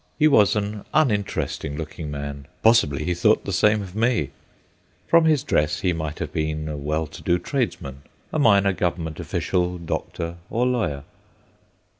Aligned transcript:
He 0.17 0.27
was 0.27 0.55
an 0.55 0.83
uninteresting 0.95 1.77
looking 1.77 2.09
man—possibly 2.09 3.03
he 3.05 3.13
thought 3.13 3.45
the 3.45 3.53
same 3.53 3.83
of 3.83 3.95
me. 3.95 4.31
From 5.05 5.25
his 5.25 5.43
dress 5.43 5.81
he 5.81 5.93
might 5.93 6.17
have 6.17 6.33
been 6.33 6.67
a 6.67 6.75
well 6.75 7.05
to 7.05 7.21
do 7.21 7.37
tradesman, 7.37 8.01
a 8.33 8.39
minor 8.39 8.73
Government 8.73 9.19
official, 9.19 9.77
doctor, 9.77 10.37
or 10.49 10.65
lawyer. 10.65 11.03